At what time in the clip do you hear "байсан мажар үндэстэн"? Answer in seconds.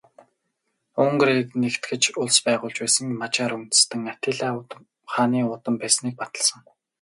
2.81-4.01